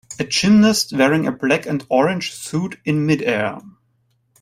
A 0.17 0.23
gymnast 0.23 0.91
wearing 0.93 1.27
a 1.27 1.31
black 1.31 1.67
and 1.67 1.85
orange 1.93 2.33
suit 2.33 2.79
in 2.85 3.05
midair 3.05 3.59